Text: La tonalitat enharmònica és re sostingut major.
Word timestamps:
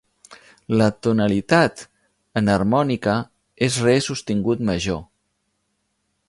La 0.81 0.85
tonalitat 1.07 1.83
enharmònica 2.41 3.15
és 3.67 3.79
re 3.89 3.95
sostingut 4.07 4.65
major. 4.73 5.01